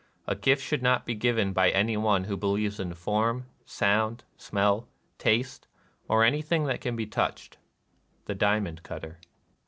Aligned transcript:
A 0.27 0.33
gift 0.33 0.63
should 0.63 0.81
not 0.81 1.05
be 1.05 1.13
given 1.13 1.53
by 1.53 1.69
any 1.69 1.95
one 1.95 2.25
Avho 2.25 2.39
believes 2.39 2.79
in 2.79 2.95
form, 2.95 3.45
sound, 3.67 4.23
smell, 4.35 4.87
taste, 5.19 5.67
or 6.07 6.23
anything 6.23 6.65
that 6.65 6.81
can 6.81 6.95
be 6.95 7.05
touched."— 7.05 7.57
The 8.25 8.33
Diamond 8.33 8.81
Cutter. 8.81 9.19